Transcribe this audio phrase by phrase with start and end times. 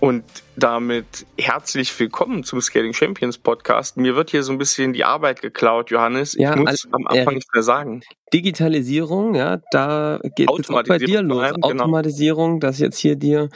[0.00, 0.24] Und
[0.56, 3.96] damit herzlich willkommen zum Scaling Champions Podcast.
[3.96, 6.34] Mir wird hier so ein bisschen die Arbeit geklaut, Johannes.
[6.34, 8.02] Ich ja, muss also, am Anfang äh, nichts mehr sagen.
[8.32, 11.42] Digitalisierung, ja, da geht es auch bei dir los.
[11.42, 11.66] allem, genau.
[11.66, 13.48] Automatisierung, dass jetzt hier dir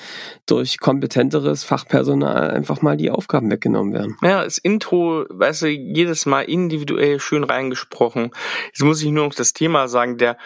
[0.46, 4.16] durch kompetenteres Fachpersonal einfach mal die Aufgaben weggenommen werden.
[4.22, 8.30] Ja, das Intro, weißt du, jedes Mal individuell schön reingesprochen.
[8.66, 10.36] Jetzt muss ich nur noch das Thema sagen, der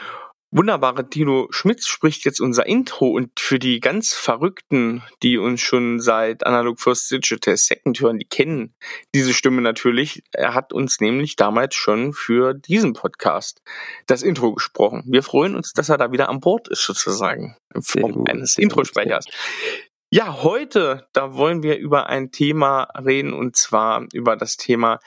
[0.51, 6.01] wunderbare Dino Schmitz spricht jetzt unser Intro und für die ganz Verrückten, die uns schon
[6.01, 8.75] seit Analog First Digital Second hören, die kennen
[9.15, 10.23] diese Stimme natürlich.
[10.33, 13.61] Er hat uns nämlich damals schon für diesen Podcast
[14.07, 15.05] das Intro gesprochen.
[15.07, 18.57] Wir freuen uns, dass er da wieder an Bord ist sozusagen in Form gut, eines
[18.57, 19.27] Introsprechers.
[20.11, 25.01] Ja, heute, da wollen wir über ein Thema reden und zwar über das Thema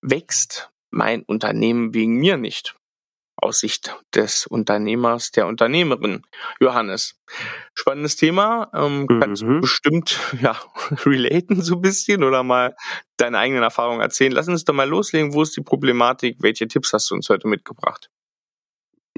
[0.00, 2.77] wächst mein Unternehmen wegen mir nicht
[3.40, 6.22] aus Sicht des Unternehmers, der Unternehmerin.
[6.60, 7.16] Johannes,
[7.74, 8.70] spannendes Thema.
[8.74, 9.60] Ähm, kannst Mhm.
[9.60, 10.56] bestimmt ja
[11.06, 12.74] relaten so ein bisschen oder mal
[13.16, 14.32] deine eigenen Erfahrungen erzählen.
[14.32, 15.34] Lass uns doch mal loslegen.
[15.34, 16.36] Wo ist die Problematik?
[16.40, 18.08] Welche Tipps hast du uns heute mitgebracht?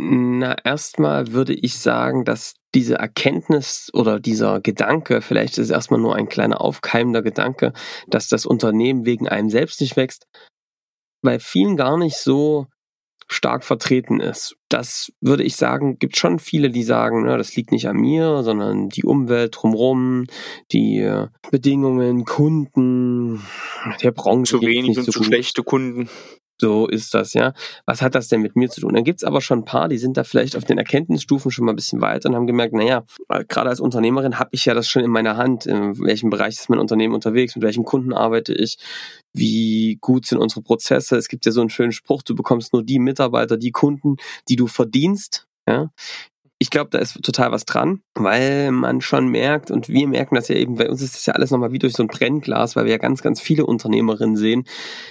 [0.03, 6.01] Na, erstmal würde ich sagen, dass diese Erkenntnis oder dieser Gedanke, vielleicht ist es erstmal
[6.01, 7.73] nur ein kleiner aufkeimender Gedanke,
[8.07, 10.27] dass das Unternehmen wegen einem selbst nicht wächst,
[11.23, 12.67] bei vielen gar nicht so
[13.31, 14.57] stark vertreten ist.
[14.69, 18.43] Das würde ich sagen, gibt schon viele, die sagen, na, das liegt nicht an mir,
[18.43, 20.27] sondern die Umwelt drumherum,
[20.73, 23.41] die äh, Bedingungen, Kunden,
[24.03, 25.27] der Branche Zu wenig und so zu gut.
[25.29, 26.09] schlechte Kunden.
[26.61, 27.55] So ist das, ja.
[27.87, 28.93] Was hat das denn mit mir zu tun?
[28.93, 31.73] Dann gibt's aber schon ein paar, die sind da vielleicht auf den Erkenntnisstufen schon mal
[31.73, 33.05] ein bisschen weiter und haben gemerkt, naja,
[33.49, 36.69] gerade als Unternehmerin habe ich ja das schon in meiner Hand, in welchem Bereich ist
[36.69, 38.77] mein Unternehmen unterwegs, mit welchen Kunden arbeite ich,
[39.33, 41.17] wie gut sind unsere Prozesse.
[41.17, 44.17] Es gibt ja so einen schönen Spruch, du bekommst nur die Mitarbeiter, die Kunden,
[44.51, 45.47] die du verdienst.
[45.67, 45.91] Ja.
[46.63, 50.49] Ich glaube, da ist total was dran, weil man schon merkt, und wir merken das
[50.49, 52.85] ja eben, bei uns ist das ja alles nochmal wie durch so ein Brennglas, weil
[52.85, 54.65] wir ja ganz, ganz viele Unternehmerinnen sehen,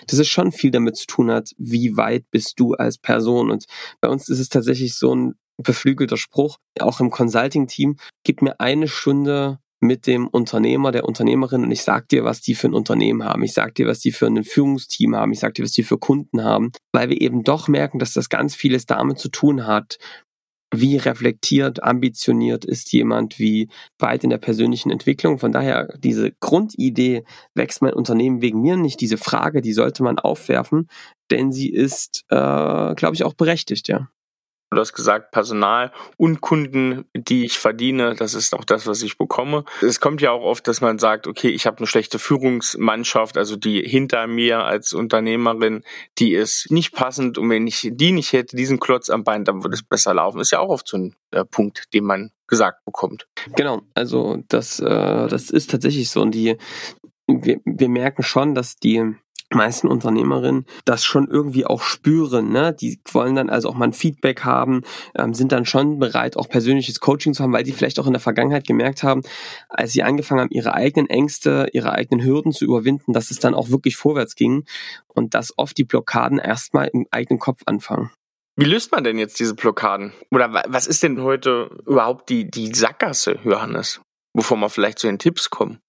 [0.06, 3.50] dass es schon viel damit zu tun hat, wie weit bist du als Person.
[3.50, 3.66] Und
[4.00, 8.88] bei uns ist es tatsächlich so ein beflügelter Spruch, auch im Consulting-Team, gib mir eine
[8.88, 13.24] Stunde mit dem Unternehmer, der Unternehmerin und ich sag dir, was die für ein Unternehmen
[13.24, 13.44] haben.
[13.44, 15.32] Ich sag dir, was die für ein Führungsteam haben.
[15.32, 16.72] Ich sag dir, was die für Kunden haben.
[16.92, 19.98] Weil wir eben doch merken, dass das ganz vieles damit zu tun hat,
[20.72, 25.40] wie reflektiert, ambitioniert ist jemand, wie weit in der persönlichen Entwicklung.
[25.40, 27.24] Von daher diese Grundidee,
[27.56, 30.88] wächst mein Unternehmen wegen mir nicht, diese Frage, die sollte man aufwerfen,
[31.32, 32.36] denn sie ist, äh,
[32.96, 34.10] glaube ich, auch berechtigt, ja.
[34.72, 39.18] Du hast gesagt, Personal und Kunden, die ich verdiene, das ist auch das, was ich
[39.18, 39.66] bekomme.
[39.82, 43.56] Es kommt ja auch oft, dass man sagt, okay, ich habe eine schlechte Führungsmannschaft, also
[43.56, 45.84] die hinter mir als Unternehmerin,
[46.20, 49.64] die ist nicht passend und wenn ich die nicht hätte, diesen Klotz am Bein, dann
[49.64, 50.40] würde es besser laufen.
[50.40, 53.28] Ist ja auch oft so ein äh, Punkt, den man gesagt bekommt.
[53.56, 56.22] Genau, also das, äh, das ist tatsächlich so.
[56.22, 56.58] Und die,
[57.28, 59.16] wir, wir merken schon, dass die
[59.58, 62.52] meisten Unternehmerinnen das schon irgendwie auch spüren.
[62.52, 62.74] Ne?
[62.74, 64.82] Die wollen dann also auch mal ein Feedback haben,
[65.18, 68.14] ähm, sind dann schon bereit, auch persönliches Coaching zu haben, weil sie vielleicht auch in
[68.14, 69.22] der Vergangenheit gemerkt haben,
[69.70, 73.54] als sie angefangen haben, ihre eigenen Ängste, ihre eigenen Hürden zu überwinden, dass es dann
[73.56, 74.66] auch wirklich vorwärts ging
[75.08, 78.12] und dass oft die Blockaden erstmal im eigenen Kopf anfangen.
[78.56, 80.12] Wie löst man denn jetzt diese Blockaden?
[80.32, 84.02] Oder wa- was ist denn heute überhaupt die, die Sackgasse, Johannes?
[84.34, 85.80] Bevor wir vielleicht zu den Tipps kommen.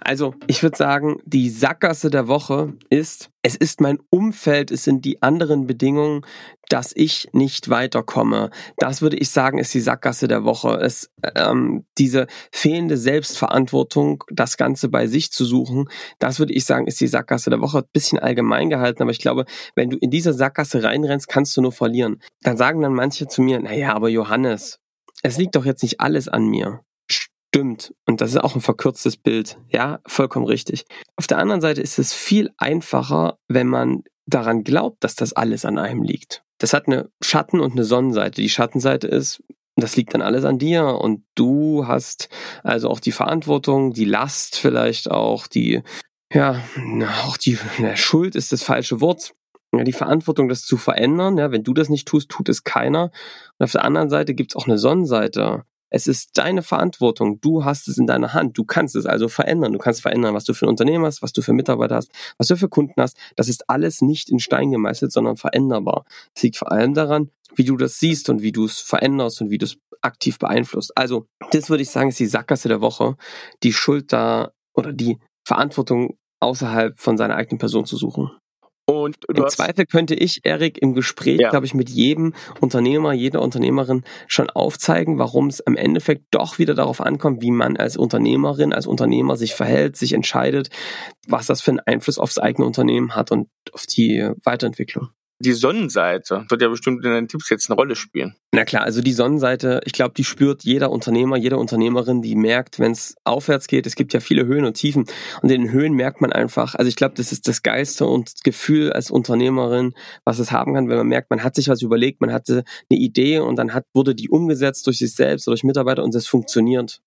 [0.00, 5.04] Also, ich würde sagen, die Sackgasse der Woche ist, es ist mein Umfeld, es sind
[5.04, 6.22] die anderen Bedingungen,
[6.70, 8.50] dass ich nicht weiterkomme.
[8.78, 10.78] Das würde ich sagen, ist die Sackgasse der Woche.
[10.80, 15.86] Es, ähm, diese fehlende Selbstverantwortung, das Ganze bei sich zu suchen,
[16.18, 17.84] das würde ich sagen, ist die Sackgasse der Woche.
[17.92, 21.72] Bisschen allgemein gehalten, aber ich glaube, wenn du in diese Sackgasse reinrennst, kannst du nur
[21.72, 22.22] verlieren.
[22.42, 24.78] Dann sagen dann manche zu mir, naja, aber Johannes,
[25.22, 26.80] es liegt doch jetzt nicht alles an mir.
[27.52, 27.92] Stimmt.
[28.06, 29.58] Und das ist auch ein verkürztes Bild.
[29.68, 30.84] Ja, vollkommen richtig.
[31.16, 35.64] Auf der anderen Seite ist es viel einfacher, wenn man daran glaubt, dass das alles
[35.64, 36.44] an einem liegt.
[36.58, 38.40] Das hat eine Schatten- und eine Sonnenseite.
[38.40, 39.42] Die Schattenseite ist,
[39.74, 42.28] das liegt dann alles an dir und du hast
[42.62, 45.82] also auch die Verantwortung, die Last vielleicht auch, die,
[46.32, 46.62] ja,
[47.26, 49.32] auch die na, Schuld ist das falsche Wort.
[49.74, 51.36] Ja, die Verantwortung, das zu verändern.
[51.36, 53.10] Ja, wenn du das nicht tust, tut es keiner.
[53.58, 57.40] Und auf der anderen Seite gibt es auch eine Sonnenseite Es ist deine Verantwortung.
[57.40, 58.56] Du hast es in deiner Hand.
[58.56, 59.72] Du kannst es also verändern.
[59.72, 62.46] Du kannst verändern, was du für ein Unternehmen hast, was du für Mitarbeiter hast, was
[62.46, 63.16] du für Kunden hast.
[63.36, 66.04] Das ist alles nicht in Stein gemeißelt, sondern veränderbar.
[66.34, 69.50] Es liegt vor allem daran, wie du das siehst und wie du es veränderst und
[69.50, 70.96] wie du es aktiv beeinflusst.
[70.96, 73.16] Also, das würde ich sagen, ist die Sackgasse der Woche,
[73.62, 78.30] die Schuld da oder die Verantwortung außerhalb von seiner eigenen Person zu suchen.
[78.90, 81.50] Und Im Zweifel könnte ich, Erik, im Gespräch, ja.
[81.50, 86.74] glaube ich, mit jedem Unternehmer, jeder Unternehmerin schon aufzeigen, warum es im Endeffekt doch wieder
[86.74, 90.70] darauf ankommt, wie man als Unternehmerin, als Unternehmer sich verhält, sich entscheidet,
[91.28, 95.08] was das für einen Einfluss aufs eigene Unternehmen hat und auf die Weiterentwicklung
[95.40, 98.36] die Sonnenseite wird ja bestimmt in deinen Tipps jetzt eine Rolle spielen.
[98.54, 102.78] Na klar, also die Sonnenseite, ich glaube, die spürt jeder Unternehmer, jede Unternehmerin, die merkt,
[102.78, 105.06] wenn es aufwärts geht, es gibt ja viele Höhen und Tiefen
[105.40, 108.44] und in den Höhen merkt man einfach, also ich glaube, das ist das Geiste und
[108.44, 109.94] Gefühl als Unternehmerin,
[110.24, 113.00] was es haben kann, wenn man merkt, man hat sich was überlegt, man hatte eine
[113.00, 116.26] Idee und dann hat, wurde die umgesetzt durch sich selbst oder durch Mitarbeiter und das
[116.26, 117.00] funktioniert.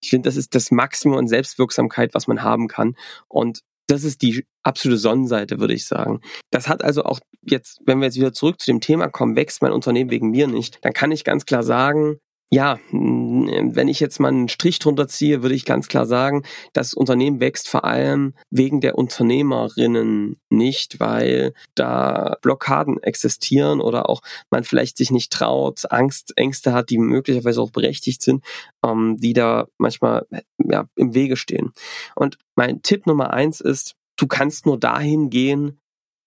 [0.00, 2.96] Ich finde, das ist das Maximum an Selbstwirksamkeit, was man haben kann.
[3.28, 6.20] Und das ist die absolute Sonnenseite, würde ich sagen.
[6.50, 9.62] Das hat also auch jetzt, wenn wir jetzt wieder zurück zu dem Thema kommen, wächst
[9.62, 12.18] mein Unternehmen wegen mir nicht, dann kann ich ganz klar sagen,
[12.50, 16.94] ja, wenn ich jetzt mal einen Strich drunter ziehe, würde ich ganz klar sagen, das
[16.94, 24.20] Unternehmen wächst vor allem wegen der Unternehmerinnen nicht, weil da Blockaden existieren oder auch
[24.50, 28.44] man vielleicht sich nicht traut, Angst, Ängste hat, die möglicherweise auch berechtigt sind,
[28.84, 30.26] ähm, die da manchmal
[30.58, 31.72] ja, im Wege stehen.
[32.14, 35.80] Und mein Tipp Nummer eins ist, du kannst nur dahin gehen,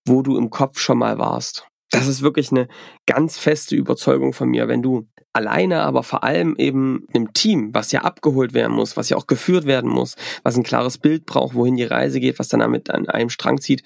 [0.06, 1.68] wo du im Kopf schon mal warst.
[1.90, 2.68] Das ist wirklich eine
[3.06, 4.68] ganz feste Überzeugung von mir.
[4.68, 9.10] Wenn du alleine, aber vor allem eben im Team, was ja abgeholt werden muss, was
[9.10, 12.50] ja auch geführt werden muss, was ein klares Bild braucht, wohin die Reise geht, was
[12.50, 13.84] dann damit an einem Strang zieht,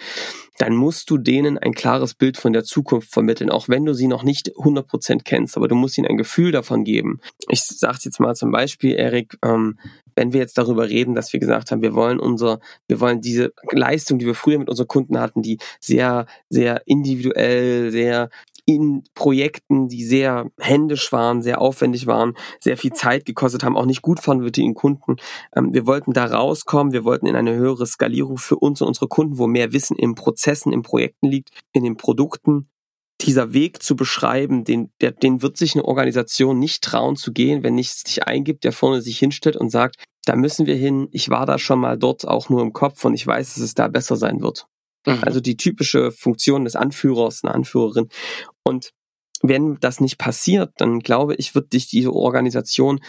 [0.57, 4.07] dann musst du denen ein klares Bild von der Zukunft vermitteln, auch wenn du sie
[4.07, 7.19] noch nicht 100% kennst, aber du musst ihnen ein Gefühl davon geben.
[7.49, 9.77] Ich sage jetzt mal zum Beispiel, Erik, ähm,
[10.15, 13.53] wenn wir jetzt darüber reden, dass wir gesagt haben, wir wollen unser, wir wollen diese
[13.71, 18.29] Leistung, die wir früher mit unseren Kunden hatten, die sehr, sehr individuell, sehr
[18.65, 23.85] in Projekten, die sehr händisch waren, sehr aufwendig waren, sehr viel Zeit gekostet haben, auch
[23.85, 25.15] nicht gut fanden für den Kunden.
[25.55, 29.07] Ähm, wir wollten da rauskommen, wir wollten in eine höhere Skalierung für uns und unsere
[29.07, 32.67] Kunden, wo mehr Wissen in Prozessen, in Projekten liegt, in den Produkten.
[33.21, 37.61] Dieser Weg zu beschreiben, den, der, den wird sich eine Organisation nicht trauen zu gehen,
[37.61, 41.29] wenn nichts sich eingibt, der vorne sich hinstellt und sagt, da müssen wir hin, ich
[41.29, 43.87] war da schon mal dort auch nur im Kopf und ich weiß, dass es da
[43.87, 44.67] besser sein wird.
[45.05, 45.19] Mhm.
[45.21, 48.09] Also die typische Funktion des Anführers, eine Anführerin.
[48.63, 48.91] Und
[49.41, 52.99] wenn das nicht passiert, dann glaube ich, wird dich diese Organisation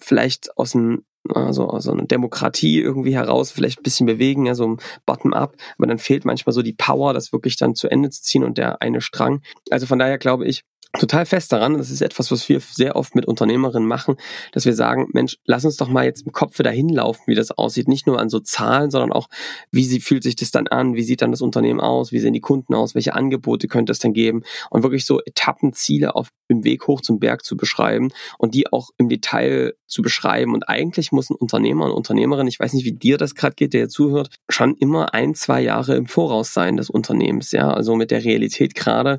[0.00, 4.76] vielleicht aus einem also aus einer Demokratie irgendwie heraus vielleicht ein bisschen bewegen, also
[5.06, 8.42] bottom-up, aber dann fehlt manchmal so die Power, das wirklich dann zu Ende zu ziehen
[8.42, 9.40] und der eine Strang.
[9.70, 10.64] Also von daher glaube ich,
[10.98, 14.16] total fest daran, das ist etwas, was wir sehr oft mit Unternehmerinnen machen,
[14.52, 17.50] dass wir sagen, Mensch, lass uns doch mal jetzt im Kopf dahin laufen, wie das
[17.50, 17.88] aussieht.
[17.88, 19.28] Nicht nur an so Zahlen, sondern auch,
[19.70, 22.34] wie sie, fühlt sich das dann an, wie sieht dann das Unternehmen aus, wie sehen
[22.34, 24.42] die Kunden aus, welche Angebote könnte es denn geben?
[24.70, 28.90] Und wirklich so Etappenziele auf dem Weg hoch zum Berg zu beschreiben und die auch
[28.98, 30.52] im Detail zu beschreiben.
[30.52, 33.72] Und eigentlich muss ein Unternehmer und Unternehmerin, ich weiß nicht, wie dir das gerade geht,
[33.72, 38.10] der zuhört, schon immer ein, zwei Jahre im Voraus sein des Unternehmens, ja, also mit
[38.10, 39.18] der Realität gerade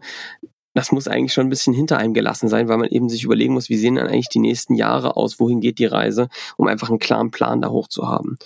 [0.73, 3.53] das muss eigentlich schon ein bisschen hinter einem gelassen sein, weil man eben sich überlegen
[3.53, 6.89] muss, wie sehen dann eigentlich die nächsten Jahre aus, wohin geht die Reise, um einfach
[6.89, 8.37] einen klaren Plan da hoch zu haben.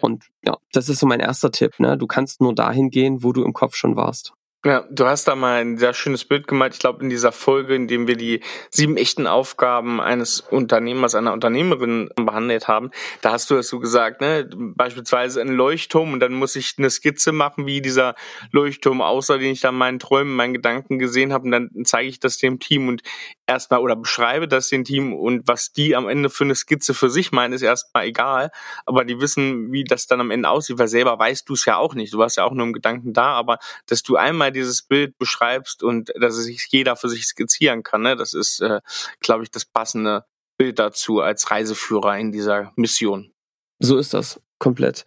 [0.00, 1.78] Und ja, das ist so mein erster Tipp.
[1.78, 1.96] Ne?
[1.96, 4.32] Du kannst nur dahin gehen, wo du im Kopf schon warst.
[4.64, 6.74] Ja, du hast da mal ein sehr schönes Bild gemalt.
[6.74, 11.32] Ich glaube, in dieser Folge, in dem wir die sieben echten Aufgaben eines Unternehmers, einer
[11.32, 12.92] Unternehmerin behandelt haben,
[13.22, 14.48] da hast du es so gesagt, ne?
[14.54, 18.14] Beispielsweise ein Leuchtturm und dann muss ich eine Skizze machen, wie dieser
[18.52, 22.08] Leuchtturm aussah, den ich da in meinen Träumen, meinen Gedanken gesehen habe und dann zeige
[22.08, 23.02] ich das dem Team und
[23.48, 27.10] erstmal oder beschreibe das dem Team und was die am Ende für eine Skizze für
[27.10, 28.52] sich meinen, ist erstmal egal,
[28.86, 31.78] aber die wissen, wie das dann am Ende aussieht, weil selber weißt du es ja
[31.78, 32.12] auch nicht.
[32.14, 35.82] Du warst ja auch nur im Gedanken da, aber dass du einmal dieses Bild beschreibst
[35.82, 38.02] und dass es sich jeder für sich skizzieren kann.
[38.02, 38.16] Ne?
[38.16, 38.80] Das ist, äh,
[39.20, 40.24] glaube ich, das passende
[40.58, 43.32] Bild dazu als Reiseführer in dieser Mission.
[43.78, 45.04] So ist das komplett.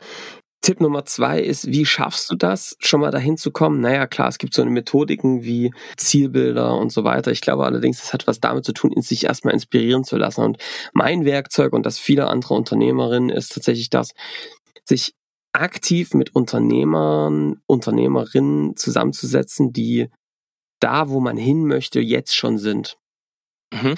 [0.65, 3.81] Tipp Nummer zwei ist, wie schaffst du das, schon mal dahin zu kommen?
[3.81, 7.31] Naja, klar, es gibt so eine Methodiken wie Zielbilder und so weiter.
[7.31, 10.41] Ich glaube allerdings, das hat was damit zu tun, sich erstmal inspirieren zu lassen.
[10.41, 10.57] Und
[10.91, 14.13] mein Werkzeug und das viele andere Unternehmerinnen ist tatsächlich das,
[14.83, 15.13] sich
[15.61, 20.09] aktiv mit Unternehmern, Unternehmerinnen zusammenzusetzen, die
[20.79, 22.97] da, wo man hin möchte, jetzt schon sind.
[23.73, 23.95] Mhm.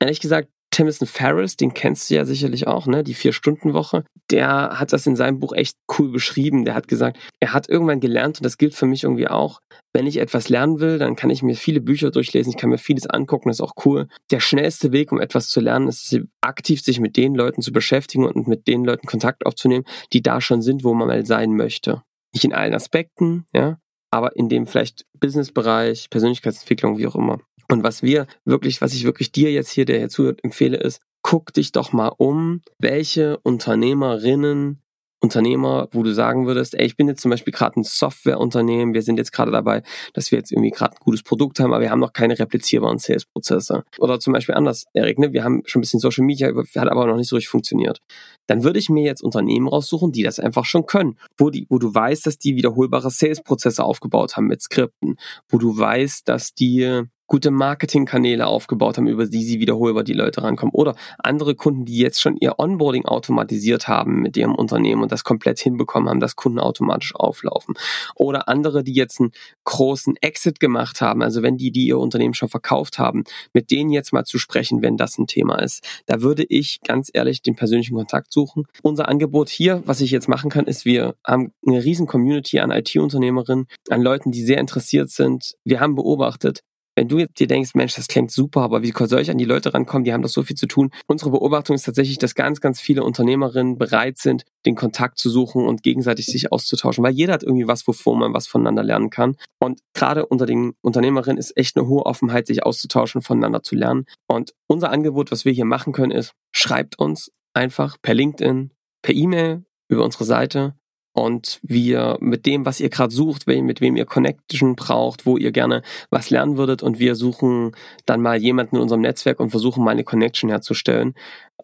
[0.00, 3.02] Ehrlich gesagt, Timothy Ferris, den kennst du ja sicherlich auch, ne?
[3.02, 4.04] Die Vier-Stunden-Woche.
[4.30, 6.66] Der hat das in seinem Buch echt cool beschrieben.
[6.66, 9.60] Der hat gesagt, er hat irgendwann gelernt, und das gilt für mich irgendwie auch,
[9.94, 12.76] wenn ich etwas lernen will, dann kann ich mir viele Bücher durchlesen, ich kann mir
[12.76, 14.08] vieles angucken, das ist auch cool.
[14.30, 18.26] Der schnellste Weg, um etwas zu lernen, ist aktiv sich mit den Leuten zu beschäftigen
[18.26, 22.02] und mit den Leuten Kontakt aufzunehmen, die da schon sind, wo man mal sein möchte.
[22.34, 23.78] Nicht in allen Aspekten, ja,
[24.10, 27.38] aber in dem vielleicht Businessbereich, Persönlichkeitsentwicklung, wie auch immer.
[27.68, 31.00] Und was wir wirklich, was ich wirklich dir jetzt hier, der hier zuhört, empfehle, ist,
[31.22, 34.82] guck dich doch mal um, welche Unternehmerinnen
[35.20, 39.02] Unternehmer, wo du sagen würdest, ey, ich bin jetzt zum Beispiel gerade ein Softwareunternehmen, wir
[39.02, 39.82] sind jetzt gerade dabei,
[40.12, 42.98] dass wir jetzt irgendwie gerade ein gutes Produkt haben, aber wir haben noch keine replizierbaren
[42.98, 43.84] Sales-Prozesse.
[43.98, 47.06] Oder zum Beispiel anders, Erik, ne, wir haben schon ein bisschen Social Media, hat aber
[47.06, 48.00] noch nicht so richtig funktioniert.
[48.46, 51.78] Dann würde ich mir jetzt Unternehmen raussuchen, die das einfach schon können, wo, die, wo
[51.78, 55.16] du weißt, dass die wiederholbare Sales-Prozesse aufgebaut haben mit Skripten,
[55.48, 60.42] wo du weißt, dass die gute Marketingkanäle aufgebaut haben, über die sie wiederholbar die Leute
[60.42, 60.74] rankommen.
[60.74, 65.24] Oder andere Kunden, die jetzt schon ihr Onboarding automatisiert haben mit ihrem Unternehmen und das
[65.24, 67.74] komplett hinbekommen haben, dass Kunden automatisch auflaufen.
[68.14, 69.32] Oder andere, die jetzt einen
[69.64, 73.90] großen Exit gemacht haben, also wenn die, die ihr Unternehmen schon verkauft haben, mit denen
[73.90, 75.84] jetzt mal zu sprechen, wenn das ein Thema ist.
[76.06, 78.64] Da würde ich ganz ehrlich den persönlichen Kontakt suchen.
[78.82, 82.70] Unser Angebot hier, was ich jetzt machen kann, ist, wir haben eine riesen Community an
[82.70, 85.56] IT-Unternehmerinnen, an Leuten, die sehr interessiert sind.
[85.64, 86.62] Wir haben beobachtet,
[86.96, 89.74] wenn du dir denkst, Mensch, das klingt super, aber wie soll ich an die Leute
[89.74, 90.04] rankommen?
[90.04, 90.90] Die haben doch so viel zu tun.
[91.06, 95.66] Unsere Beobachtung ist tatsächlich, dass ganz, ganz viele Unternehmerinnen bereit sind, den Kontakt zu suchen
[95.66, 99.36] und gegenseitig sich auszutauschen, weil jeder hat irgendwie was, wovor man was voneinander lernen kann.
[99.60, 104.06] Und gerade unter den Unternehmerinnen ist echt eine hohe Offenheit, sich auszutauschen, voneinander zu lernen.
[104.26, 108.72] Und unser Angebot, was wir hier machen können, ist, schreibt uns einfach per LinkedIn,
[109.02, 110.74] per E-Mail, über unsere Seite
[111.16, 115.50] und wir mit dem, was ihr gerade sucht, mit wem ihr Connection braucht, wo ihr
[115.50, 115.80] gerne
[116.10, 117.72] was lernen würdet und wir suchen
[118.04, 121.14] dann mal jemanden in unserem Netzwerk und versuchen mal eine Connection herzustellen.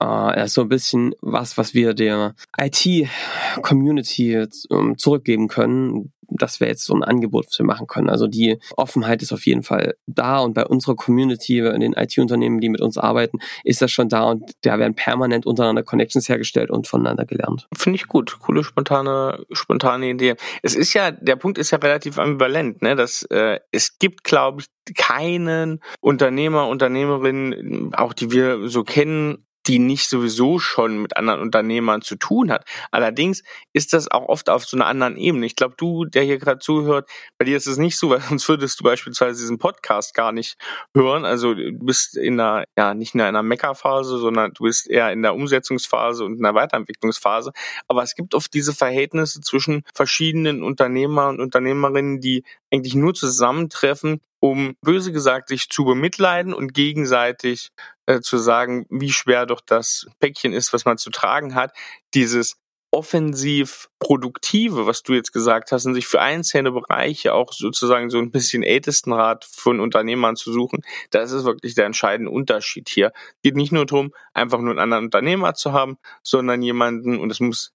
[0.00, 6.12] Äh, ist so ein bisschen was, was wir der IT-Community ähm, zurückgeben können.
[6.34, 8.08] Das wäre jetzt so ein Angebot, wir machen können.
[8.08, 12.58] Also die Offenheit ist auf jeden Fall da und bei unserer Community, in den IT-Unternehmen,
[12.58, 16.70] die mit uns arbeiten, ist das schon da und da werden permanent untereinander Connections hergestellt
[16.70, 17.68] und voneinander gelernt.
[17.76, 18.38] Finde ich gut.
[18.40, 20.37] Coole spontane, spontane Idee.
[20.62, 22.96] Es ist ja, der Punkt ist ja relativ ambivalent, ne?
[22.96, 29.78] dass äh, es gibt, glaube ich, keinen Unternehmer, Unternehmerin, auch die wir so kennen, die
[29.78, 32.64] nicht sowieso schon mit anderen Unternehmern zu tun hat.
[32.90, 33.42] Allerdings
[33.73, 35.47] ist das auch oft auf so einer anderen Ebene.
[35.47, 38.49] Ich glaube, du, der hier gerade zuhört, bei dir ist es nicht so, weil sonst
[38.49, 40.57] würdest du beispielsweise diesen Podcast gar nicht
[40.95, 41.25] hören.
[41.25, 45.23] Also du bist in einer, ja, nicht in einer Meckerphase, sondern du bist eher in
[45.23, 47.52] der Umsetzungsphase und in der Weiterentwicklungsphase.
[47.88, 54.21] Aber es gibt oft diese Verhältnisse zwischen verschiedenen Unternehmer und Unternehmerinnen, die eigentlich nur zusammentreffen,
[54.41, 57.71] um böse gesagt sich zu bemitleiden und gegenseitig
[58.07, 61.73] äh, zu sagen, wie schwer doch das Päckchen ist, was man zu tragen hat.
[62.14, 62.57] Dieses
[62.91, 68.19] offensiv produktive, was du jetzt gesagt hast, und sich für einzelne Bereiche auch sozusagen so
[68.19, 73.12] ein bisschen Ältestenrat von Unternehmern zu suchen, das ist wirklich der entscheidende Unterschied hier.
[73.43, 77.41] Geht nicht nur darum, einfach nur einen anderen Unternehmer zu haben, sondern jemanden, und es
[77.41, 77.73] muss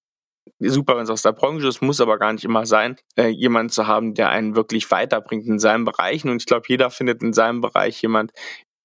[0.58, 3.72] super, wenn es aus der Branche ist, muss aber gar nicht immer sein, äh, jemand
[3.72, 6.30] zu haben, der einen wirklich weiterbringt in seinen Bereichen.
[6.30, 8.32] Und ich glaube, jeder findet in seinem Bereich jemand,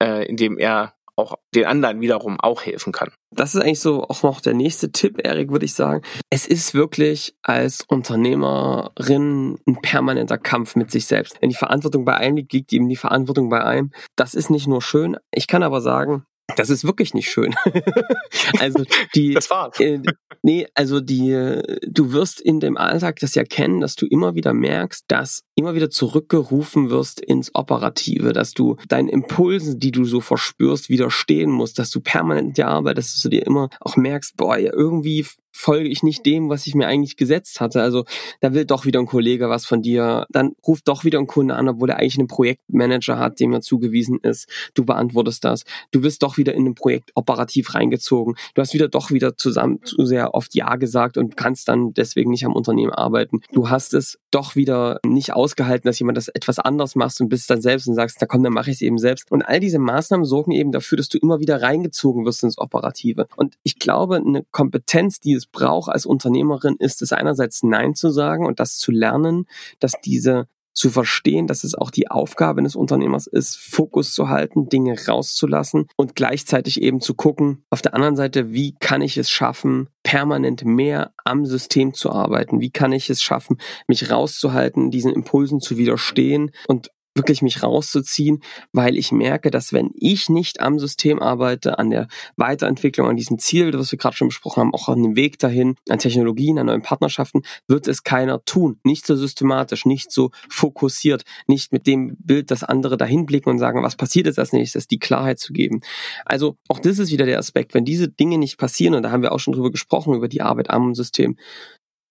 [0.02, 3.12] äh, in dem er auch den anderen wiederum auch helfen kann.
[3.32, 6.02] Das ist eigentlich so auch noch der nächste Tipp, Erik, würde ich sagen.
[6.30, 11.40] Es ist wirklich als Unternehmerin ein permanenter Kampf mit sich selbst.
[11.42, 13.92] Wenn die Verantwortung bei einem liegt, liegt eben die Verantwortung bei einem.
[14.16, 15.18] Das ist nicht nur schön.
[15.32, 17.56] Ich kann aber sagen, das ist wirklich nicht schön.
[18.60, 18.84] also
[19.16, 19.80] die Das war's.
[19.80, 20.02] Äh,
[20.42, 24.54] nee, also die du wirst in dem Alltag das ja kennen, dass du immer wieder
[24.54, 30.20] merkst, dass immer wieder zurückgerufen wirst ins Operative, dass du deinen Impulsen, die du so
[30.20, 34.58] verspürst, widerstehen musst, dass du permanent ja arbeitest, dass du dir immer auch merkst, boah,
[34.58, 37.82] irgendwie folge ich nicht dem, was ich mir eigentlich gesetzt hatte.
[37.82, 38.06] Also
[38.42, 41.56] da will doch wieder ein Kollege was von dir, dann ruft doch wieder ein Kunde
[41.56, 44.50] an, obwohl er eigentlich einen Projektmanager hat, dem er zugewiesen ist.
[44.74, 45.64] Du beantwortest das.
[45.92, 48.36] Du wirst doch wieder in ein Projekt operativ reingezogen.
[48.56, 52.32] Du hast wieder doch wieder zusammen zu sehr oft Ja gesagt und kannst dann deswegen
[52.32, 53.42] nicht am Unternehmen arbeiten.
[53.52, 57.50] Du hast es doch wieder nicht ausgehalten, dass jemand das etwas anders macht und bist
[57.50, 59.32] dann selbst und sagst, na komm, dann mache ich es eben selbst.
[59.32, 63.28] Und all diese Maßnahmen sorgen eben dafür, dass du immer wieder reingezogen wirst ins Operative.
[63.36, 68.10] Und ich glaube, eine Kompetenz, die es braucht als Unternehmerin, ist es einerseits Nein zu
[68.10, 69.46] sagen und das zu lernen,
[69.80, 74.70] dass diese zu verstehen, dass es auch die Aufgabe eines Unternehmers ist, Fokus zu halten,
[74.70, 79.30] Dinge rauszulassen und gleichzeitig eben zu gucken, auf der anderen Seite, wie kann ich es
[79.30, 82.60] schaffen, permanent mehr am System zu arbeiten?
[82.60, 83.58] Wie kann ich es schaffen,
[83.88, 88.42] mich rauszuhalten, diesen Impulsen zu widerstehen und wirklich mich rauszuziehen,
[88.72, 93.38] weil ich merke, dass wenn ich nicht am System arbeite, an der Weiterentwicklung, an diesem
[93.40, 96.68] Ziel, das wir gerade schon besprochen haben, auch an dem Weg dahin, an Technologien, an
[96.68, 98.80] neuen Partnerschaften, wird es keiner tun.
[98.84, 103.60] Nicht so systematisch, nicht so fokussiert, nicht mit dem Bild, dass andere dahin blicken und
[103.60, 105.82] sagen, was passiert jetzt als nächstes, die Klarheit zu geben.
[106.26, 109.22] Also auch das ist wieder der Aspekt, wenn diese Dinge nicht passieren, und da haben
[109.22, 111.38] wir auch schon drüber gesprochen, über die Arbeit am System,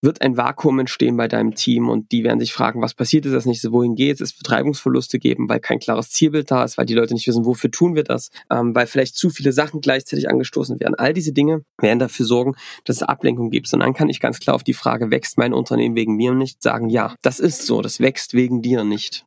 [0.02, 3.32] wird ein Vakuum entstehen bei deinem Team und die werden sich fragen, was passiert ist
[3.32, 6.86] das nächste, wohin geht es, wird Reibungsverluste geben, weil kein klares Zielbild da ist, weil
[6.86, 10.28] die Leute nicht wissen, wofür tun wir das, ähm, weil vielleicht zu viele Sachen gleichzeitig
[10.28, 10.96] angestoßen werden.
[10.96, 12.54] All diese Dinge werden dafür sorgen,
[12.84, 13.72] dass es Ablenkung gibt.
[13.72, 16.62] Und dann kann ich ganz klar auf die Frage, wächst mein Unternehmen wegen mir nicht,
[16.62, 19.24] sagen, ja, das ist so, das wächst wegen dir nicht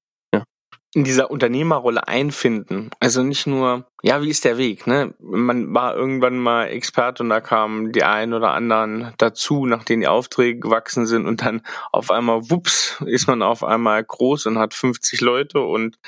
[0.96, 2.90] in dieser Unternehmerrolle einfinden.
[3.02, 4.88] Also nicht nur, ja, wie ist der Weg?
[4.88, 5.14] Ne?
[5.20, 10.08] Man war irgendwann mal Experte und da kamen die einen oder anderen dazu, nachdem die
[10.08, 14.74] Aufträge gewachsen sind und dann auf einmal, wups, ist man auf einmal groß und hat
[14.74, 16.00] 50 Leute und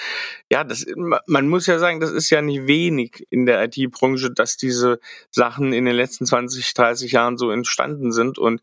[0.50, 4.56] ja, das, man muss ja sagen, das ist ja nicht wenig in der IT-Branche, dass
[4.56, 5.02] diese
[5.32, 8.62] Sachen in den letzten 20, 30 Jahren so entstanden sind und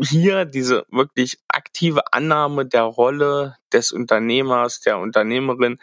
[0.00, 5.78] hier diese wirklich aktive Annahme der Rolle des Unternehmers, der Unternehmerin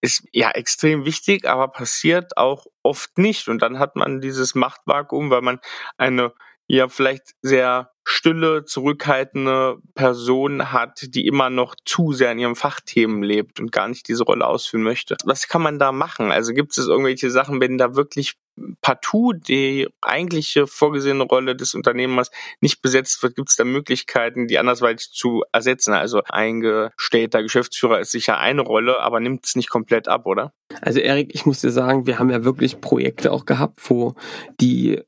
[0.00, 3.48] ist ja extrem wichtig, aber passiert auch oft nicht.
[3.48, 5.60] Und dann hat man dieses Machtvakuum, weil man
[5.96, 6.32] eine
[6.68, 13.22] ja vielleicht sehr stille, zurückhaltende Person hat, die immer noch zu sehr in ihrem Fachthemen
[13.22, 15.16] lebt und gar nicht diese Rolle ausfüllen möchte.
[15.24, 16.30] Was kann man da machen?
[16.30, 18.36] Also gibt es irgendwelche Sachen, wenn da wirklich
[18.80, 24.58] partout die eigentliche vorgesehene Rolle des Unternehmers nicht besetzt wird, gibt es da Möglichkeiten, die
[24.58, 25.94] andersweitig zu ersetzen.
[25.94, 30.52] Also eingestellter Geschäftsführer ist sicher eine Rolle, aber nimmt es nicht komplett ab, oder?
[30.80, 34.14] Also Erik, ich muss dir sagen, wir haben ja wirklich Projekte auch gehabt, wo
[34.60, 35.02] die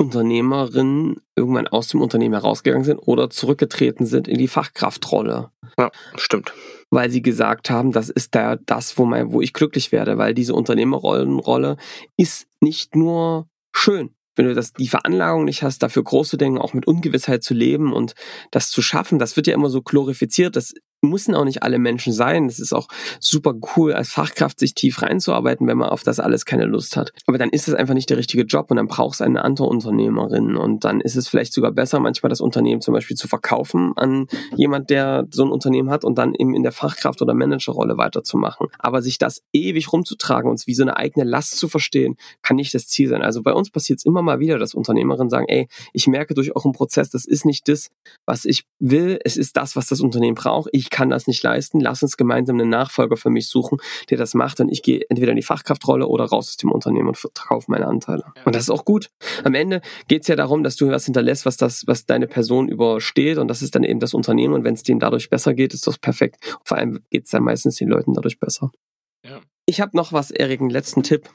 [0.00, 5.50] Unternehmerinnen irgendwann aus dem Unternehmen herausgegangen sind oder zurückgetreten sind in die Fachkraftrolle.
[5.78, 6.54] Ja, stimmt.
[6.90, 10.34] Weil sie gesagt haben, das ist da das, wo, mein, wo ich glücklich werde, weil
[10.34, 11.76] diese Unternehmerrollenrolle
[12.16, 16.58] ist nicht nur schön, wenn du das, die Veranlagung nicht hast, dafür groß zu denken,
[16.58, 18.14] auch mit Ungewissheit zu leben und
[18.50, 20.56] das zu schaffen, das wird ja immer so glorifiziert.
[20.56, 22.46] Das müssen auch nicht alle Menschen sein.
[22.46, 22.88] Es ist auch
[23.20, 27.12] super cool, als Fachkraft sich tief reinzuarbeiten, wenn man auf das alles keine Lust hat.
[27.26, 29.66] Aber dann ist es einfach nicht der richtige Job und dann brauchst du eine andere
[29.66, 30.56] Unternehmerin.
[30.56, 34.26] Und dann ist es vielleicht sogar besser, manchmal das Unternehmen zum Beispiel zu verkaufen an
[34.56, 38.68] jemand, der so ein Unternehmen hat und dann eben in der Fachkraft- oder Managerrolle weiterzumachen.
[38.78, 42.74] Aber sich das ewig rumzutragen und wie so eine eigene Last zu verstehen, kann nicht
[42.74, 43.22] das Ziel sein.
[43.22, 46.54] Also bei uns passiert es immer mal wieder, dass Unternehmerinnen sagen, ey, ich merke durch
[46.54, 47.88] euren Prozess, das ist nicht das,
[48.26, 50.68] was ich will, es ist das, was das Unternehmen braucht.
[50.72, 53.78] Ich ich kann das nicht leisten, lass uns gemeinsam einen Nachfolger für mich suchen,
[54.10, 57.08] der das macht und ich gehe entweder in die Fachkraftrolle oder raus aus dem Unternehmen
[57.08, 58.24] und verkaufe meine Anteile.
[58.44, 59.10] Und das ist auch gut.
[59.44, 62.68] Am Ende geht es ja darum, dass du was hinterlässt, was das, was deine Person
[62.68, 65.72] übersteht und das ist dann eben das Unternehmen und wenn es denen dadurch besser geht,
[65.74, 66.58] ist das perfekt.
[66.64, 68.70] Vor allem geht es dann meistens den Leuten dadurch besser.
[69.24, 69.40] Ja.
[69.66, 71.30] Ich habe noch was, Erik, einen letzten Tipp.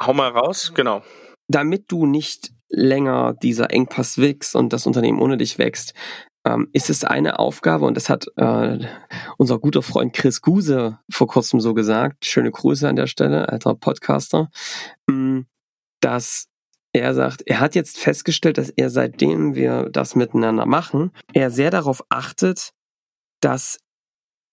[0.00, 1.02] Hau mal raus, genau.
[1.48, 5.94] Damit du nicht länger dieser Engpass wächst und das Unternehmen ohne dich wächst,
[6.48, 8.78] ähm, ist es eine Aufgabe, und das hat äh,
[9.36, 13.74] unser guter Freund Chris Guse vor kurzem so gesagt, schöne Grüße an der Stelle, alter
[13.74, 14.48] Podcaster,
[15.08, 15.46] ähm,
[16.00, 16.46] dass
[16.94, 21.70] er sagt, er hat jetzt festgestellt, dass er seitdem wir das miteinander machen, er sehr
[21.70, 22.70] darauf achtet,
[23.40, 23.78] dass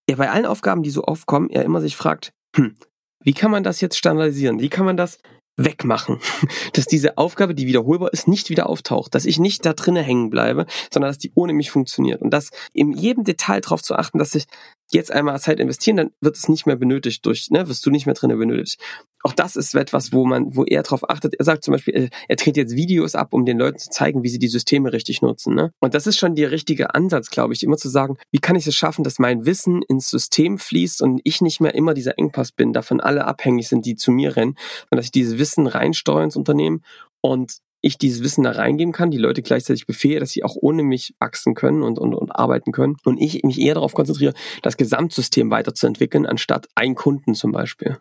[0.07, 2.75] er bei allen Aufgaben, die so aufkommen, er immer sich fragt, hm,
[3.23, 4.59] wie kann man das jetzt standardisieren?
[4.59, 5.17] Wie kann man das
[5.57, 6.19] wegmachen.
[6.73, 9.15] Dass diese Aufgabe, die wiederholbar ist, nicht wieder auftaucht.
[9.15, 12.21] Dass ich nicht da drinnen hängen bleibe, sondern dass die ohne mich funktioniert.
[12.21, 14.45] Und das in jedem Detail darauf zu achten, dass ich
[14.91, 18.05] jetzt einmal Zeit investieren, dann wird es nicht mehr benötigt durch, ne, wirst du nicht
[18.05, 18.79] mehr drinnen benötigt.
[19.25, 21.33] Auch das ist etwas, wo man, wo er darauf achtet.
[21.33, 24.29] Er sagt zum Beispiel, er dreht jetzt Videos ab, um den Leuten zu zeigen, wie
[24.29, 25.55] sie die Systeme richtig nutzen.
[25.55, 25.71] Ne?
[25.79, 28.67] Und das ist schon der richtige Ansatz, glaube ich, immer zu sagen, wie kann ich
[28.67, 32.51] es schaffen, dass mein Wissen ins System fließt und ich nicht mehr immer dieser Engpass
[32.51, 34.57] bin, davon alle abhängig sind, die zu mir rennen,
[34.89, 36.83] sondern dass ich dieses Wissen reinsteuere ins Unternehmen
[37.21, 40.83] und ich dieses Wissen da reingeben kann, die Leute gleichzeitig befehle, dass sie auch ohne
[40.83, 42.97] mich wachsen können und, und, und arbeiten können.
[43.03, 47.97] Und ich mich eher darauf konzentriere, das Gesamtsystem weiterzuentwickeln, anstatt ein Kunden zum Beispiel.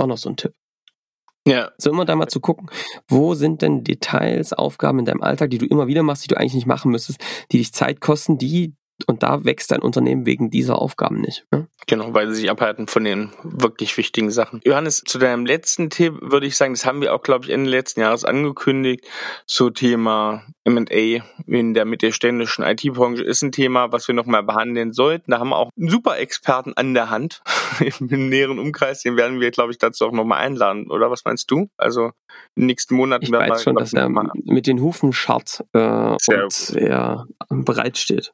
[0.00, 0.54] Auch noch so ein Tipp.
[1.46, 1.72] Ja.
[1.76, 2.70] So immer da mal zu gucken,
[3.06, 6.38] wo sind denn Details, Aufgaben in deinem Alltag, die du immer wieder machst, die du
[6.38, 7.20] eigentlich nicht machen müsstest,
[7.52, 8.74] die dich Zeit kosten, die
[9.06, 11.44] und da wächst dein Unternehmen wegen dieser Aufgaben nicht.
[11.50, 11.66] Ne?
[11.86, 14.60] Genau, weil sie sich abhalten von den wirklich wichtigen Sachen.
[14.64, 17.70] Johannes, zu deinem letzten Tipp würde ich sagen, das haben wir auch, glaube ich, Ende
[17.70, 19.06] letzten Jahres angekündigt,
[19.46, 25.32] so Thema M&A in der mittelständischen IT-Branche ist ein Thema, was wir nochmal behandeln sollten.
[25.32, 27.42] Da haben wir auch einen super Experten an der Hand
[28.00, 29.02] im näheren Umkreis.
[29.02, 31.68] Den werden wir, glaube ich, dazu auch nochmal einladen, oder was meinst du?
[31.76, 32.12] Also
[32.54, 35.78] in den nächsten Monaten ich weiß wir, schon, dass er mit den Hufen scharrt äh,
[35.78, 38.32] und er bereit steht.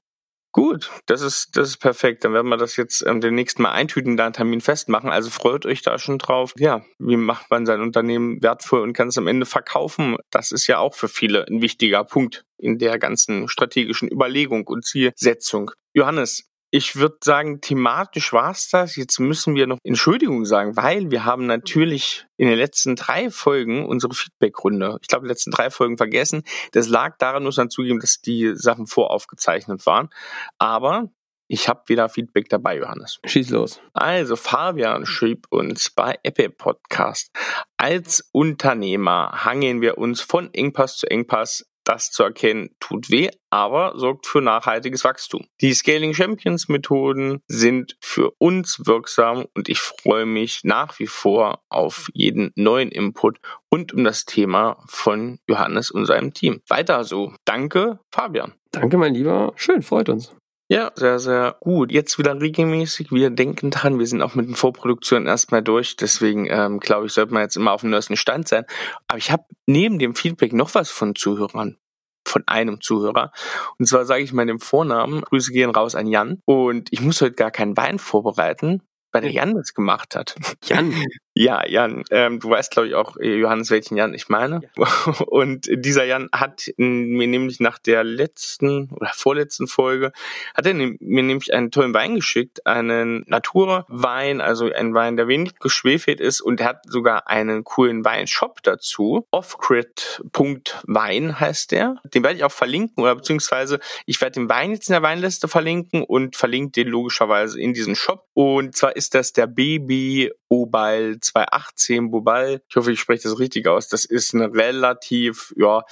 [0.53, 2.25] Gut, das ist, das ist perfekt.
[2.25, 5.09] Dann werden wir das jetzt ähm, demnächst mal eintüten, da einen Termin festmachen.
[5.09, 6.55] Also freut euch da schon drauf.
[6.59, 10.17] Ja, wie macht man sein Unternehmen wertvoll und kann es am Ende verkaufen?
[10.31, 14.85] Das ist ja auch für viele ein wichtiger Punkt in der ganzen strategischen Überlegung und
[14.85, 15.71] Zielsetzung.
[15.93, 18.97] Johannes, ich würde sagen, thematisch war's das.
[18.97, 23.87] Jetzt müssen wir noch Entschuldigung sagen, weil wir haben natürlich in den letzten drei Folgen
[23.87, 26.43] unsere Feedbackrunde, ich glaube, die letzten drei Folgen vergessen.
[26.73, 30.11] Das lag daran, muss man zugeben, dass die Sachen voraufgezeichnet waren.
[30.59, 31.11] Aber
[31.53, 33.19] ich habe wieder Feedback dabei, Johannes.
[33.27, 33.81] Schieß los.
[33.93, 37.33] Also Fabian schrieb uns bei Apple Podcast.
[37.77, 43.95] Als Unternehmer hangen wir uns von Engpass zu Engpass das zu erkennen tut weh, aber
[43.97, 45.45] sorgt für nachhaltiges Wachstum.
[45.61, 51.65] Die Scaling Champions Methoden sind für uns wirksam und ich freue mich nach wie vor
[51.69, 56.61] auf jeden neuen Input und um das Thema von Johannes und seinem Team.
[56.69, 57.35] Weiter so.
[57.45, 58.53] Danke, Fabian.
[58.71, 59.53] Danke, mein Lieber.
[59.57, 60.33] Schön, freut uns.
[60.73, 61.91] Ja, sehr, sehr gut.
[61.91, 63.11] Jetzt wieder regelmäßig.
[63.11, 65.97] Wir denken dran, wir sind auch mit den Vorproduktionen erstmal durch.
[65.97, 68.65] Deswegen ähm, glaube ich, sollte man jetzt immer auf dem neuesten Stand sein.
[69.09, 71.77] Aber ich habe neben dem Feedback noch was von Zuhörern
[72.25, 73.33] von einem Zuhörer.
[73.79, 76.41] Und zwar sage ich meinem Vornamen, Grüße gehen raus an Jan.
[76.45, 80.37] Und ich muss heute gar keinen Wein vorbereiten, weil der Jan das gemacht hat.
[80.63, 80.95] Jan?
[81.35, 84.63] Ja, Jan, ähm, du weißt, glaube ich, auch, äh, Johannes, welchen Jan ich meine.
[84.77, 84.85] Ja.
[85.29, 90.11] Und dieser Jan hat mir nämlich nach der letzten oder vorletzten Folge,
[90.57, 95.61] hat er mir nämlich einen tollen Wein geschickt, einen Naturwein, also einen Wein, der wenig
[95.61, 99.29] geschwefelt ist und er hat sogar einen coolen Weinshop dazu.
[99.31, 101.95] Offgrid.wein heißt der.
[102.13, 105.47] Den werde ich auch verlinken oder beziehungsweise ich werde den Wein jetzt in der Weinliste
[105.47, 108.27] verlinken und verlinke den logischerweise in diesen Shop.
[108.35, 112.61] Und zwar ist das der Baby Obal 218 Bobal.
[112.69, 113.89] Ich hoffe, ich spreche das richtig aus.
[113.89, 115.85] Das ist eine relativ, ja,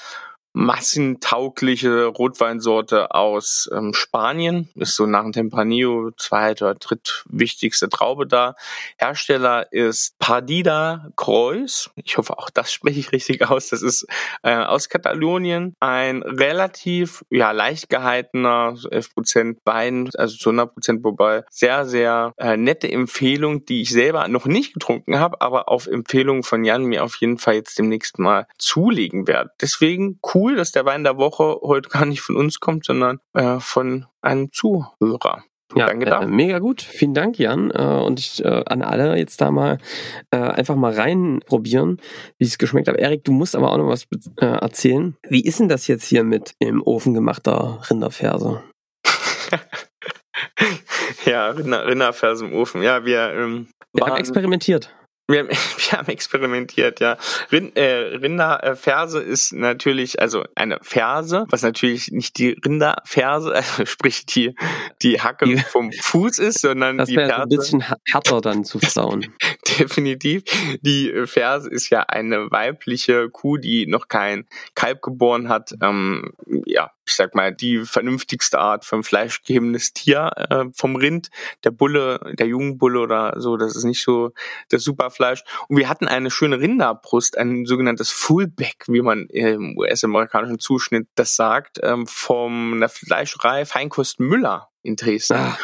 [0.53, 4.69] massentaugliche Rotweinsorte aus ähm, Spanien.
[4.75, 8.55] Ist so nach dem Tempranillo zweit- oder drittwichtigste Traube da.
[8.99, 11.91] Hersteller ist Pardida Kreuz.
[11.97, 13.69] Ich hoffe, auch das spreche ich richtig aus.
[13.69, 14.07] Das ist
[14.43, 15.77] äh, aus Katalonien.
[15.81, 22.57] Ein relativ ja, leicht gehaltener, so 11% Wein, also zu 100% wobei sehr, sehr äh,
[22.57, 27.05] nette Empfehlung, die ich selber noch nicht getrunken habe, aber auf Empfehlung von Jan mir
[27.05, 29.51] auf jeden Fall jetzt demnächst mal zulegen werde.
[29.61, 33.21] Deswegen cool cool, dass der Wein der Woche heute gar nicht von uns kommt, sondern
[33.35, 35.45] äh, von einem Zuhörer.
[35.75, 36.81] Ja, äh, mega gut.
[36.81, 37.71] Vielen Dank, Jan.
[37.71, 39.79] Äh, und ich, äh, an alle jetzt da mal
[40.31, 42.01] äh, einfach mal reinprobieren,
[42.39, 42.97] wie es geschmeckt hat.
[42.97, 44.07] Erik, du musst aber auch noch was
[44.41, 45.17] äh, erzählen.
[45.29, 48.63] Wie ist denn das jetzt hier mit im Ofen gemachter Rinderferse?
[51.27, 52.83] ja, Rinder, Rinderferse im Ofen.
[52.83, 54.95] Ja, wir, ähm, wir haben experimentiert.
[55.29, 57.19] Wir, wir haben experimentiert, ja.
[57.53, 64.25] Rind, äh, Rinderferse ist natürlich, also eine Ferse, was natürlich nicht die Rinderferse, also sprich
[64.25, 64.55] die,
[65.03, 67.43] die Hacke die, vom Fuß ist, sondern das die Ferse.
[67.43, 69.35] ein bisschen härter dann zu versauen.
[69.79, 70.45] Definitiv.
[70.81, 75.75] Die Ferse ist ja eine weibliche Kuh, die noch kein Kalb geboren hat.
[75.83, 76.33] Ähm,
[76.65, 81.31] ja, ich sag mal, die vernünftigste Art von fleischgehebenes Tier äh, vom Rind.
[81.65, 84.33] Der Bulle, der Jungbulle oder so, das ist nicht so
[84.69, 85.43] das Superfleisch.
[85.69, 91.37] Und wir hatten eine schöne Rinderbrust, ein sogenanntes Fullback, wie man im US-amerikanischen Zuschnitt das
[91.37, 95.37] sagt, ähm, vom der Fleischerei Feinkost Müller in Dresden.
[95.37, 95.59] Ah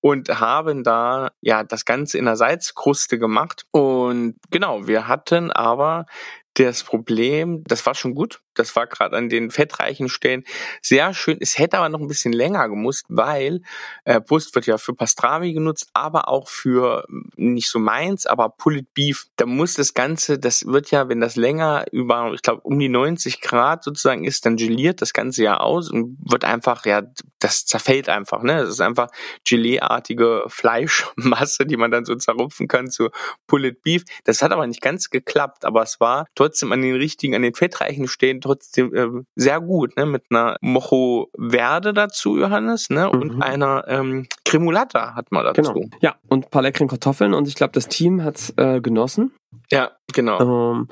[0.00, 3.66] und haben da ja das Ganze in der Salzkruste gemacht.
[3.70, 6.06] Und genau, wir hatten aber
[6.54, 10.44] das Problem, das war schon gut, das war gerade an den fettreichen Stellen
[10.82, 11.38] sehr schön.
[11.40, 13.62] Es hätte aber noch ein bisschen länger gemusst, weil
[14.04, 17.04] äh, Brust wird ja für Pastrami genutzt, aber auch für
[17.36, 19.26] nicht so meins, aber Pulled Beef.
[19.36, 22.88] Da muss das Ganze, das wird ja, wenn das länger über, ich glaube, um die
[22.88, 27.02] 90 Grad sozusagen ist, dann geliert das Ganze ja aus und wird einfach, ja,
[27.38, 28.56] das zerfällt einfach, ne?
[28.58, 29.08] Das ist einfach
[29.44, 33.10] Gelee-artige Fleischmasse, die man dann so zerrupfen kann zu
[33.46, 34.04] Pulled Beef.
[34.24, 37.54] Das hat aber nicht ganz geklappt, aber es war trotzdem an den richtigen, an den
[37.54, 40.06] fettreichen Stellen trotzdem äh, sehr gut, ne?
[40.06, 43.10] Mit einer Mocho Verde dazu, Johannes, ne?
[43.10, 43.42] Und mhm.
[43.42, 45.72] einer ähm, Cremulata hat man dazu.
[45.72, 45.86] Genau.
[46.00, 49.32] Ja, und ein paar leckeren Kartoffeln und ich glaube, das Team hat's äh, genossen.
[49.70, 50.40] Ja, genau.
[50.40, 50.88] Ähm,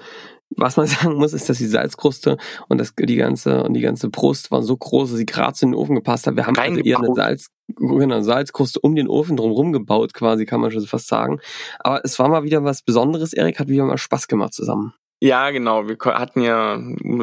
[0.51, 2.37] was man sagen muss, ist, dass die Salzkruste
[2.69, 5.73] und das, die ganze und die ganze Brust war so groß, dass sie gerade in
[5.73, 6.37] den Ofen gepasst hat.
[6.37, 10.61] Wir haben also eher eine Salz, genau, Salzkruste um den Ofen drumherum gebaut, quasi, kann
[10.61, 11.41] man schon fast sagen.
[11.81, 13.33] Aber es war mal wieder was Besonderes.
[13.33, 14.95] Erik hat wieder mal Spaß gemacht zusammen.
[15.19, 15.89] Ja, genau.
[15.89, 16.79] Wir hatten ja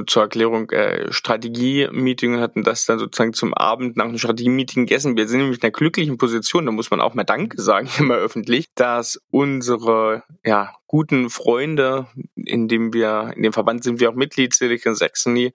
[0.08, 5.16] zur Erklärung äh, Strategie-Meeting, hatten das dann sozusagen zum Abend nach einem Strategie-Meeting gegessen.
[5.16, 8.16] Wir sind nämlich in einer glücklichen Position, da muss man auch mal Danke sagen, immer
[8.16, 14.16] öffentlich, dass unsere ja, guten Freunde, in dem wir, in dem Verband sind wir auch
[14.16, 15.54] Mitglied, Silicon Saxony,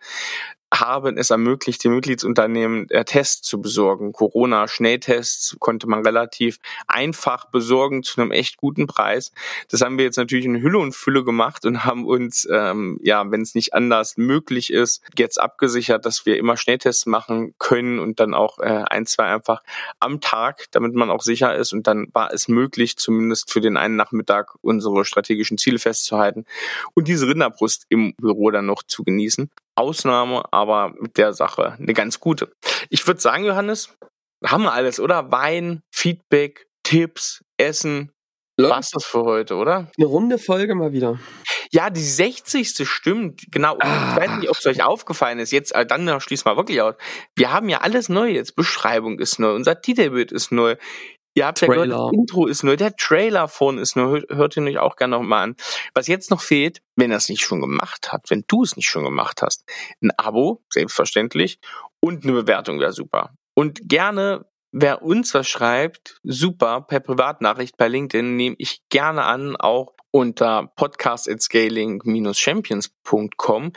[0.72, 4.12] haben es ermöglicht, die Mitgliedsunternehmen äh, Tests zu besorgen.
[4.12, 9.32] Corona-Schnelltests konnte man relativ einfach besorgen zu einem echt guten Preis.
[9.70, 13.30] Das haben wir jetzt natürlich in Hülle und Fülle gemacht und haben uns, ähm, ja,
[13.30, 18.20] wenn es nicht anders möglich ist, jetzt abgesichert, dass wir immer Schnelltests machen können und
[18.20, 19.62] dann auch äh, ein, zwei einfach
[20.00, 21.72] am Tag, damit man auch sicher ist.
[21.72, 26.44] Und dann war es möglich, zumindest für den einen Nachmittag unsere strategischen Ziele festzuhalten
[26.94, 29.50] und diese Rinderbrust im Büro dann noch zu genießen.
[29.78, 32.52] Ausnahme, aber mit der Sache eine ganz gute.
[32.90, 33.96] Ich würde sagen, Johannes,
[34.44, 35.30] haben wir alles, oder?
[35.30, 38.12] Wein, Feedback, Tipps, Essen.
[38.60, 39.88] Was das für heute, oder?
[39.96, 41.20] Eine runde Folge mal wieder.
[41.70, 42.88] Ja, die 60.
[42.88, 43.76] stimmt, genau.
[43.78, 44.10] Ah.
[44.10, 45.52] Ich weiß nicht, ob es euch aufgefallen ist.
[45.52, 46.94] Jetzt, äh, dann schließ mal wirklich aus.
[47.36, 48.56] Wir haben ja alles neu jetzt.
[48.56, 50.74] Beschreibung ist neu, unser Titelbild ist neu.
[51.38, 54.64] Ihr habt ja gehört, das Intro ist neu, der Trailer von ist neu, hört ihr
[54.64, 55.54] euch auch gerne nochmal an.
[55.94, 58.88] Was jetzt noch fehlt, wenn er es nicht schon gemacht hat, wenn du es nicht
[58.88, 59.62] schon gemacht hast,
[60.02, 61.60] ein Abo, selbstverständlich,
[62.00, 63.36] und eine Bewertung wäre super.
[63.54, 69.54] Und gerne, wer uns was schreibt, super, per Privatnachricht bei LinkedIn nehme ich gerne an,
[69.54, 73.72] auch unter podcast.scaling-champions.com.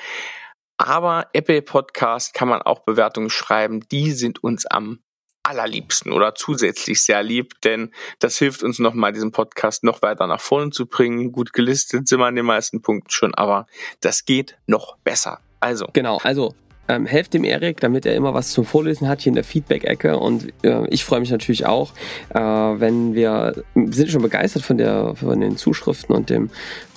[0.78, 5.04] Aber Apple Podcast kann man auch Bewertungen schreiben, die sind uns am
[5.44, 10.42] allerliebsten oder zusätzlich sehr lieb, denn das hilft uns nochmal, diesen Podcast noch weiter nach
[10.42, 11.32] vorne zu bringen.
[11.32, 13.68] Gut gelistet sind wir an den meisten Punkten schon, aber
[14.02, 15.40] das geht noch besser.
[15.60, 15.88] Also.
[15.94, 16.56] Genau, also
[16.88, 20.18] ähm, helft dem Erik, damit er immer was zum Vorlesen hat hier in der Feedback-Ecke.
[20.18, 21.94] Und äh, ich freue mich natürlich auch,
[22.30, 26.50] äh, wenn wir, wir sind schon begeistert von, der, von den Zuschriften und dem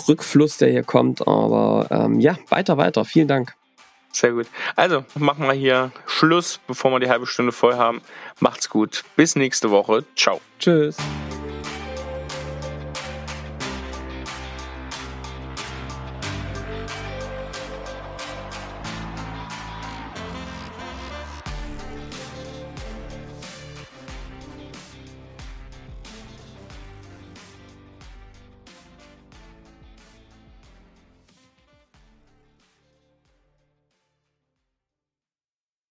[0.09, 1.27] Rückfluss, der hier kommt.
[1.27, 3.05] Aber ähm, ja, weiter, weiter.
[3.05, 3.55] Vielen Dank.
[4.15, 4.47] Sehr gut.
[4.77, 8.01] Also, machen wir hier Schluss, bevor wir die halbe Stunde voll haben.
[8.39, 9.05] Macht's gut.
[9.17, 10.05] Bis nächste Woche.
[10.15, 10.41] Ciao.
[10.61, 10.97] Tschüss.